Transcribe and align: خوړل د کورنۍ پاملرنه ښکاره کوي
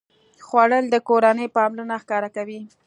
خوړل 0.45 0.85
د 0.89 0.95
کورنۍ 1.07 1.47
پاملرنه 1.57 1.95
ښکاره 2.03 2.29
کوي 2.35 2.59